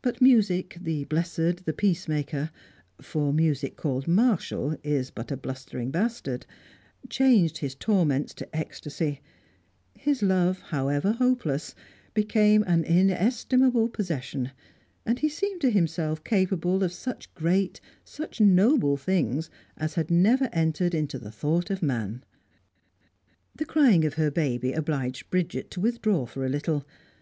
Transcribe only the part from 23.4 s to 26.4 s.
The crying of her baby obliged Bridget to withdraw